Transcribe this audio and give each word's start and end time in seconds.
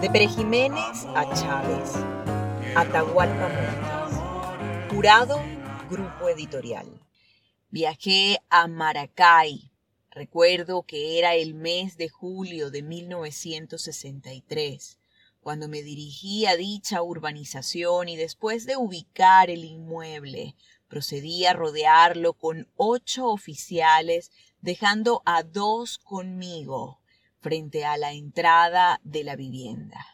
De 0.00 0.08
Pere 0.08 0.28
Jiménez 0.28 1.06
a 1.16 1.24
Chávez, 1.34 1.96
Atahualpa 2.76 3.48
Montes. 3.48 4.92
Jurado, 4.92 5.40
Grupo 5.90 6.28
Editorial. 6.28 6.86
Viajé 7.70 8.38
a 8.48 8.68
Maracay. 8.68 9.72
Recuerdo 10.12 10.84
que 10.84 11.18
era 11.18 11.34
el 11.34 11.54
mes 11.54 11.96
de 11.96 12.08
julio 12.08 12.70
de 12.70 12.84
1963, 12.84 15.00
cuando 15.40 15.66
me 15.66 15.82
dirigí 15.82 16.46
a 16.46 16.54
dicha 16.54 17.02
urbanización 17.02 18.08
y 18.08 18.14
después 18.14 18.66
de 18.66 18.76
ubicar 18.76 19.50
el 19.50 19.64
inmueble, 19.64 20.54
procedí 20.86 21.44
a 21.44 21.54
rodearlo 21.54 22.34
con 22.34 22.68
ocho 22.76 23.26
oficiales, 23.26 24.30
dejando 24.60 25.22
a 25.24 25.42
dos 25.42 25.98
conmigo 25.98 27.00
frente 27.40 27.84
a 27.84 27.96
la 27.96 28.12
entrada 28.12 29.00
de 29.04 29.24
la 29.24 29.36
vivienda. 29.36 30.04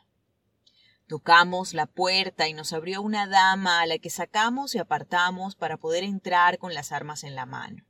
Tocamos 1.07 1.75
la 1.75 1.87
puerta 1.87 2.49
y 2.49 2.55
nos 2.55 2.73
abrió 2.73 3.03
una 3.03 3.27
dama 3.27 3.81
a 3.81 3.87
la 3.87 3.99
que 3.99 4.11
sacamos 4.11 4.75
y 4.75 4.79
apartamos 4.79 5.55
para 5.55 5.77
poder 5.77 6.03
entrar 6.03 6.59
con 6.59 6.73
las 6.73 6.93
armas 6.93 7.25
en 7.25 7.35
la 7.35 7.45
mano. 7.45 7.85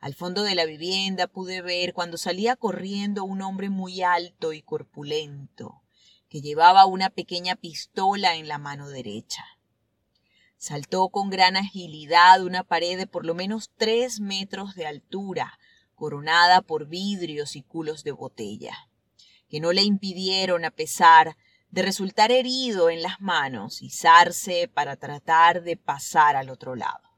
Al 0.00 0.14
fondo 0.14 0.42
de 0.42 0.54
la 0.54 0.66
vivienda 0.66 1.26
pude 1.26 1.62
ver 1.62 1.94
cuando 1.94 2.16
salía 2.18 2.56
corriendo 2.56 3.24
un 3.24 3.42
hombre 3.42 3.70
muy 3.70 4.02
alto 4.02 4.52
y 4.52 4.60
corpulento, 4.60 5.82
que 6.28 6.40
llevaba 6.40 6.86
una 6.86 7.10
pequeña 7.10 7.56
pistola 7.56 8.34
en 8.34 8.48
la 8.48 8.58
mano 8.58 8.88
derecha. 8.88 9.44
Saltó 10.58 11.10
con 11.10 11.30
gran 11.30 11.56
agilidad 11.56 12.42
una 12.42 12.64
pared 12.64 12.98
de 12.98 13.06
por 13.06 13.24
lo 13.24 13.34
menos 13.34 13.70
tres 13.76 14.20
metros 14.20 14.74
de 14.74 14.86
altura, 14.86 15.58
coronada 15.96 16.60
por 16.62 16.86
vidrios 16.86 17.56
y 17.56 17.62
culos 17.62 18.04
de 18.04 18.12
botella, 18.12 18.90
que 19.48 19.58
no 19.58 19.72
le 19.72 19.82
impidieron, 19.82 20.64
a 20.64 20.70
pesar 20.70 21.36
de 21.70 21.82
resultar 21.82 22.30
herido 22.30 22.90
en 22.90 23.02
las 23.02 23.20
manos, 23.20 23.82
izarse 23.82 24.70
para 24.72 24.96
tratar 24.96 25.62
de 25.62 25.76
pasar 25.76 26.36
al 26.36 26.50
otro 26.50 26.76
lado. 26.76 27.10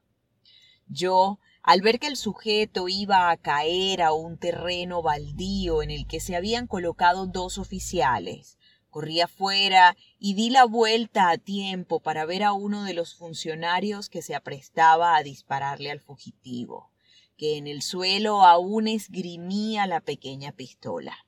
Yo, 0.87 1.39
al 1.61 1.81
ver 1.81 1.99
que 1.99 2.07
el 2.07 2.17
sujeto 2.17 2.87
iba 2.87 3.29
a 3.29 3.37
caer 3.37 4.01
a 4.01 4.13
un 4.13 4.37
terreno 4.37 5.03
baldío 5.03 5.83
en 5.83 5.91
el 5.91 6.07
que 6.07 6.19
se 6.19 6.35
habían 6.35 6.65
colocado 6.65 7.27
dos 7.27 7.57
oficiales, 7.57 8.57
corrí 8.89 9.21
afuera 9.21 9.95
y 10.17 10.33
di 10.33 10.49
la 10.49 10.65
vuelta 10.65 11.29
a 11.29 11.37
tiempo 11.37 11.99
para 11.99 12.25
ver 12.25 12.43
a 12.43 12.53
uno 12.53 12.83
de 12.85 12.93
los 12.93 13.13
funcionarios 13.13 14.09
que 14.09 14.23
se 14.23 14.33
aprestaba 14.33 15.15
a 15.15 15.21
dispararle 15.21 15.91
al 15.91 15.99
fugitivo 15.99 16.89
que 17.39 17.57
en 17.57 17.67
el 17.67 17.81
suelo 17.81 18.41
aún 18.43 18.89
esgrimía 18.89 19.87
la 19.87 20.01
pequeña 20.01 20.51
pistola. 20.51 21.25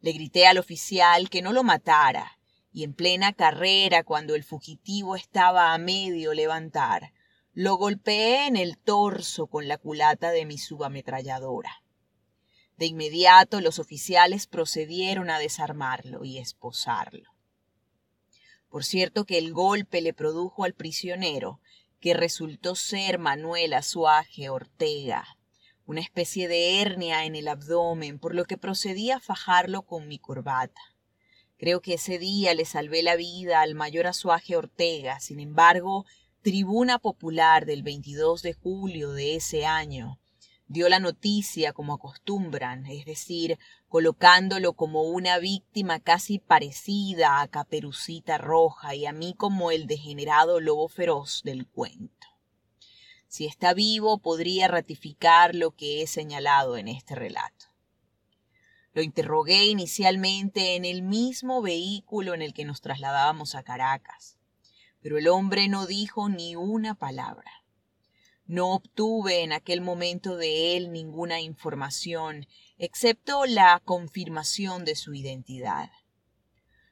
Le 0.00 0.12
grité 0.12 0.46
al 0.46 0.58
oficial 0.58 1.30
que 1.30 1.40
no 1.40 1.54
lo 1.54 1.64
matara, 1.64 2.38
y 2.70 2.84
en 2.84 2.92
plena 2.92 3.32
carrera, 3.32 4.04
cuando 4.04 4.34
el 4.34 4.44
fugitivo 4.44 5.16
estaba 5.16 5.72
a 5.72 5.78
medio 5.78 6.34
levantar, 6.34 7.14
lo 7.54 7.76
golpeé 7.76 8.46
en 8.46 8.56
el 8.56 8.76
torso 8.76 9.46
con 9.46 9.68
la 9.68 9.78
culata 9.78 10.32
de 10.32 10.44
mi 10.44 10.58
subametralladora. 10.58 11.82
De 12.76 12.84
inmediato 12.84 13.62
los 13.62 13.78
oficiales 13.78 14.46
procedieron 14.46 15.30
a 15.30 15.38
desarmarlo 15.38 16.24
y 16.26 16.38
esposarlo. 16.38 17.30
Por 18.68 18.84
cierto 18.84 19.24
que 19.24 19.38
el 19.38 19.54
golpe 19.54 20.02
le 20.02 20.12
produjo 20.12 20.64
al 20.64 20.74
prisionero 20.74 21.60
que 22.02 22.14
resultó 22.14 22.74
ser 22.74 23.20
Manuel 23.20 23.72
Azuaje 23.74 24.50
Ortega, 24.50 25.24
una 25.86 26.00
especie 26.00 26.48
de 26.48 26.80
hernia 26.80 27.24
en 27.24 27.36
el 27.36 27.46
abdomen, 27.46 28.18
por 28.18 28.34
lo 28.34 28.44
que 28.44 28.58
procedí 28.58 29.12
a 29.12 29.20
fajarlo 29.20 29.82
con 29.82 30.08
mi 30.08 30.18
corbata. 30.18 30.80
Creo 31.56 31.80
que 31.80 31.94
ese 31.94 32.18
día 32.18 32.54
le 32.54 32.64
salvé 32.64 33.04
la 33.04 33.14
vida 33.14 33.60
al 33.60 33.76
mayor 33.76 34.08
Azuaje 34.08 34.56
Ortega, 34.56 35.20
sin 35.20 35.38
embargo, 35.38 36.04
Tribuna 36.42 36.98
Popular 36.98 37.66
del 37.66 37.84
22 37.84 38.42
de 38.42 38.52
julio 38.52 39.12
de 39.12 39.36
ese 39.36 39.64
año 39.64 40.18
dio 40.72 40.88
la 40.88 41.00
noticia 41.00 41.72
como 41.72 41.94
acostumbran, 41.94 42.86
es 42.86 43.04
decir, 43.04 43.58
colocándolo 43.88 44.72
como 44.72 45.02
una 45.02 45.38
víctima 45.38 46.00
casi 46.00 46.38
parecida 46.38 47.42
a 47.42 47.48
Caperucita 47.48 48.38
Roja 48.38 48.94
y 48.94 49.04
a 49.04 49.12
mí 49.12 49.34
como 49.36 49.70
el 49.70 49.86
degenerado 49.86 50.60
lobo 50.60 50.88
feroz 50.88 51.42
del 51.44 51.66
cuento. 51.66 52.26
Si 53.28 53.44
está 53.44 53.74
vivo, 53.74 54.18
podría 54.18 54.66
ratificar 54.66 55.54
lo 55.54 55.72
que 55.72 56.02
he 56.02 56.06
señalado 56.06 56.78
en 56.78 56.88
este 56.88 57.14
relato. 57.14 57.66
Lo 58.94 59.02
interrogué 59.02 59.66
inicialmente 59.66 60.76
en 60.76 60.84
el 60.84 61.02
mismo 61.02 61.62
vehículo 61.62 62.34
en 62.34 62.42
el 62.42 62.54
que 62.54 62.64
nos 62.64 62.80
trasladábamos 62.80 63.54
a 63.54 63.62
Caracas, 63.62 64.38
pero 65.00 65.18
el 65.18 65.28
hombre 65.28 65.68
no 65.68 65.86
dijo 65.86 66.28
ni 66.28 66.56
una 66.56 66.94
palabra. 66.94 67.61
No 68.46 68.74
obtuve 68.74 69.42
en 69.42 69.52
aquel 69.52 69.80
momento 69.80 70.36
de 70.36 70.76
él 70.76 70.92
ninguna 70.92 71.40
información, 71.40 72.46
excepto 72.76 73.46
la 73.46 73.80
confirmación 73.84 74.84
de 74.84 74.96
su 74.96 75.14
identidad. 75.14 75.90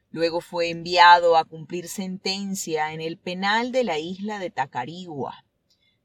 Luego 0.09 0.41
fue 0.41 0.69
enviado 0.69 1.37
a 1.37 1.45
cumplir 1.45 1.87
sentencia 1.87 2.93
en 2.93 3.01
el 3.01 3.17
penal 3.17 3.71
de 3.71 3.83
la 3.83 3.99
isla 3.99 4.39
de 4.39 4.49
Tacarigua, 4.49 5.45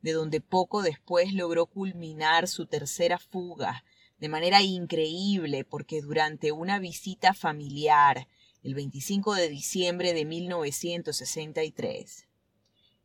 de 0.02 0.12
donde 0.12 0.40
poco 0.40 0.82
después 0.82 1.32
logró 1.32 1.66
culminar 1.66 2.48
su 2.48 2.66
tercera 2.66 3.18
fuga, 3.18 3.84
de 4.18 4.28
manera 4.28 4.62
increíble 4.62 5.64
porque 5.64 6.00
durante 6.00 6.52
una 6.52 6.78
visita 6.78 7.34
familiar 7.34 8.28
el 8.62 8.74
25 8.74 9.34
de 9.34 9.48
diciembre 9.48 10.12
de 10.12 10.24
1963, 10.24 12.28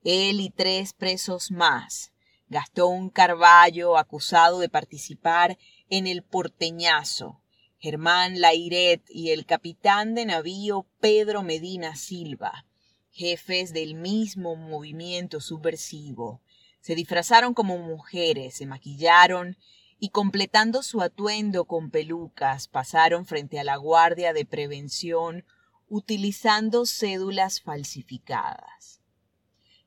él 0.03 0.39
y 0.39 0.49
tres 0.49 0.93
presos 0.93 1.51
más 1.51 2.11
Gastón 2.51 3.09
Carballo, 3.09 3.97
acusado 3.97 4.59
de 4.59 4.67
participar 4.67 5.57
en 5.89 6.05
el 6.05 6.21
porteñazo, 6.21 7.39
Germán 7.79 8.41
Lairet 8.41 9.01
y 9.09 9.29
el 9.29 9.45
capitán 9.45 10.15
de 10.15 10.25
navío 10.25 10.85
Pedro 10.99 11.43
Medina 11.43 11.95
Silva, 11.95 12.65
jefes 13.09 13.71
del 13.71 13.95
mismo 13.95 14.57
movimiento 14.57 15.39
subversivo, 15.39 16.41
se 16.81 16.93
disfrazaron 16.93 17.53
como 17.53 17.77
mujeres, 17.77 18.55
se 18.55 18.65
maquillaron 18.65 19.55
y 19.97 20.09
completando 20.09 20.83
su 20.83 21.01
atuendo 21.01 21.63
con 21.63 21.89
pelucas 21.89 22.67
pasaron 22.67 23.25
frente 23.25 23.61
a 23.61 23.63
la 23.63 23.77
guardia 23.77 24.33
de 24.33 24.43
prevención 24.43 25.45
utilizando 25.87 26.85
cédulas 26.85 27.61
falsificadas. 27.61 29.00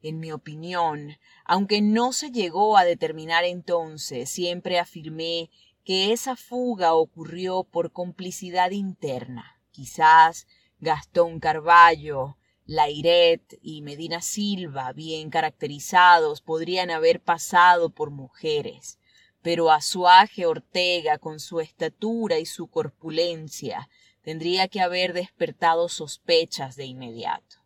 En 0.04 0.20
mi 0.20 0.32
opinión, 0.32 1.16
aunque 1.47 1.81
no 1.81 2.12
se 2.12 2.31
llegó 2.31 2.76
a 2.76 2.84
determinar 2.84 3.44
entonces, 3.44 4.28
siempre 4.28 4.78
afirmé 4.78 5.48
que 5.82 6.12
esa 6.12 6.37
fuga 6.37 6.92
ocurrió 6.92 7.65
por 7.65 7.91
complicidad 7.91 8.72
interna. 8.72 9.62
Quizás 9.71 10.47
Gastón 10.78 11.41
Carballo, 11.41 12.36
Lairet 12.66 13.59
y 13.62 13.80
Medina 13.80 14.21
Silva, 14.21 14.92
bien 14.92 15.30
caracterizados, 15.30 16.42
podrían 16.42 16.91
haber 16.91 17.22
pasado 17.22 17.89
por 17.89 18.10
mujeres, 18.10 18.98
pero 19.41 19.71
Azuaje 19.71 20.45
Ortega, 20.45 21.16
con 21.16 21.41
su 21.41 21.60
estatura 21.60 22.39
y 22.39 22.45
su 22.45 22.66
corpulencia, 22.66 23.89
tendría 24.21 24.68
que 24.68 24.83
haber 24.83 25.15
despertado 25.15 25.89
sospechas 25.89 26.77
de 26.77 26.84
inmediato. 26.84 27.64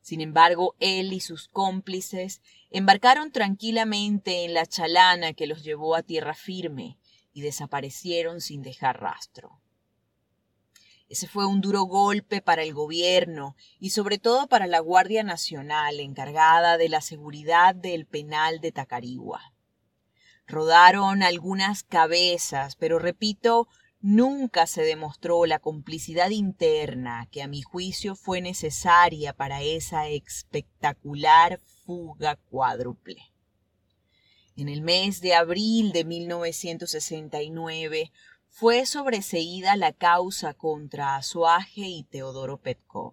Sin 0.00 0.20
embargo, 0.20 0.74
él 0.80 1.12
y 1.12 1.20
sus 1.20 1.48
cómplices 1.48 2.40
embarcaron 2.70 3.32
tranquilamente 3.32 4.44
en 4.44 4.54
la 4.54 4.66
chalana 4.66 5.34
que 5.34 5.46
los 5.46 5.62
llevó 5.62 5.94
a 5.94 6.02
tierra 6.02 6.34
firme 6.34 6.98
y 7.32 7.42
desaparecieron 7.42 8.40
sin 8.40 8.62
dejar 8.62 9.00
rastro. 9.00 9.60
Ese 11.08 11.26
fue 11.26 11.44
un 11.44 11.60
duro 11.60 11.82
golpe 11.82 12.40
para 12.40 12.62
el 12.62 12.72
gobierno 12.72 13.56
y 13.80 13.90
sobre 13.90 14.18
todo 14.18 14.46
para 14.46 14.68
la 14.68 14.78
Guardia 14.78 15.24
Nacional 15.24 15.98
encargada 15.98 16.78
de 16.78 16.88
la 16.88 17.00
seguridad 17.00 17.74
del 17.74 18.06
penal 18.06 18.60
de 18.60 18.70
Tacarigua. 18.70 19.52
Rodaron 20.46 21.24
algunas 21.24 21.82
cabezas, 21.82 22.76
pero 22.76 23.00
repito, 23.00 23.66
Nunca 24.02 24.66
se 24.66 24.82
demostró 24.82 25.44
la 25.44 25.58
complicidad 25.58 26.30
interna 26.30 27.28
que 27.30 27.42
a 27.42 27.48
mi 27.48 27.60
juicio 27.60 28.16
fue 28.16 28.40
necesaria 28.40 29.34
para 29.34 29.60
esa 29.60 30.08
espectacular 30.08 31.60
fuga 31.84 32.36
cuádruple. 32.36 33.18
En 34.56 34.70
el 34.70 34.80
mes 34.80 35.20
de 35.20 35.34
abril 35.34 35.92
de 35.92 36.04
1969 36.04 38.10
fue 38.48 38.86
sobreseída 38.86 39.76
la 39.76 39.92
causa 39.92 40.54
contra 40.54 41.16
Azuaje 41.16 41.82
y 41.82 42.04
Teodoro 42.04 42.56
Petkov. 42.56 43.12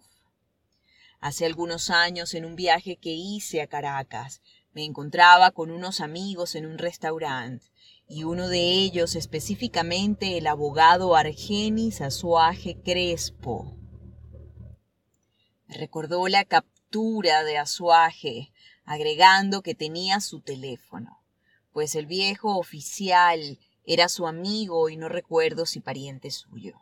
Hace 1.19 1.45
algunos 1.45 1.89
años, 1.89 2.33
en 2.33 2.45
un 2.45 2.55
viaje 2.55 2.95
que 2.95 3.11
hice 3.11 3.61
a 3.61 3.67
Caracas, 3.67 4.41
me 4.71 4.85
encontraba 4.85 5.51
con 5.51 5.69
unos 5.69 5.99
amigos 5.99 6.55
en 6.55 6.65
un 6.65 6.77
restaurante 6.77 7.65
y 8.07 8.23
uno 8.23 8.47
de 8.47 8.59
ellos 8.59 9.15
específicamente 9.15 10.37
el 10.37 10.47
abogado 10.47 11.15
Argenis 11.15 12.01
Azuaje 12.01 12.77
Crespo, 12.81 13.77
recordó 15.67 16.27
la 16.27 16.45
captura 16.45 17.43
de 17.43 17.57
Azuaje, 17.57 18.53
agregando 18.85 19.61
que 19.61 19.75
tenía 19.75 20.21
su 20.21 20.39
teléfono, 20.39 21.21
pues 21.73 21.95
el 21.95 22.05
viejo 22.05 22.57
oficial 22.57 23.59
era 23.83 24.07
su 24.07 24.25
amigo 24.25 24.89
y 24.89 24.95
no 24.95 25.09
recuerdo 25.09 25.65
si 25.65 25.81
pariente 25.81 26.31
suyo. 26.31 26.81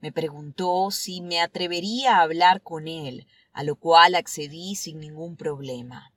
Me 0.00 0.12
preguntó 0.12 0.90
si 0.90 1.22
me 1.22 1.40
atrevería 1.40 2.16
a 2.16 2.22
hablar 2.22 2.60
con 2.60 2.88
él, 2.88 3.26
a 3.52 3.62
lo 3.62 3.76
cual 3.76 4.14
accedí 4.14 4.74
sin 4.74 4.98
ningún 4.98 5.36
problema. 5.36 6.12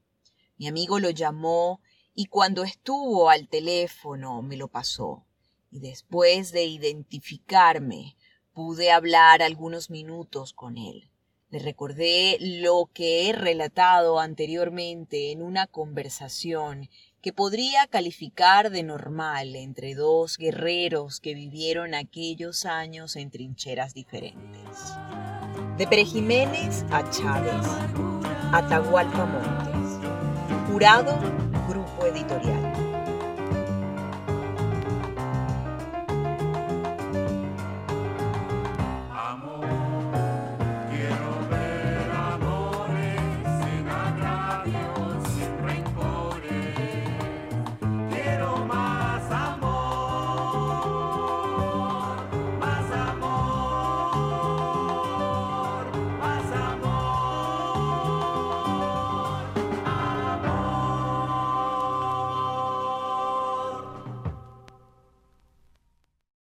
Mi 0.58 0.68
amigo 0.68 1.00
lo 1.00 1.10
llamó 1.10 1.82
y 2.15 2.27
cuando 2.27 2.63
estuvo 2.63 3.29
al 3.29 3.50
teléfono 3.50 4.41
me 4.41 4.56
lo 4.56 4.69
pasó. 4.69 5.25
Y 5.69 5.79
después 5.81 6.53
de 6.53 6.63
identificarme, 6.63 8.15
pude 8.53 8.91
hablar 8.91 9.41
algunos 9.41 9.89
minutos 9.89 10.53
con 10.53 10.77
él. 10.77 11.12
Le 11.50 11.59
recordé 11.59 12.38
lo 12.39 12.89
que 12.94 13.29
he 13.29 13.33
relatado 13.33 14.19
anteriormente 14.19 15.31
en 15.31 15.41
una 15.41 15.67
conversación 15.67 16.89
que 17.21 17.33
podría 17.33 17.88
calificar 17.88 18.69
de 18.71 18.83
normal 18.83 19.56
entre 19.56 19.94
dos 19.95 20.38
guerreros 20.38 21.19
que 21.19 21.33
vivieron 21.33 21.94
aquellos 21.94 22.65
años 22.65 23.15
en 23.15 23.29
trincheras 23.29 23.94
diferentes. 23.94 24.94
De 25.77 25.85
Pere 25.88 26.06
Jiménez 26.06 26.85
a 26.91 27.09
Chávez, 27.09 27.65
Atahualpa 28.51 29.25
Montes. 29.25 30.71
Jurado, 30.71 31.44
Editorial. 32.06 32.75